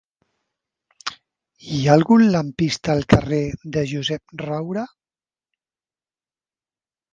[1.73, 3.43] Hi ha algun lampista al carrer
[3.77, 4.87] de Josep Roura?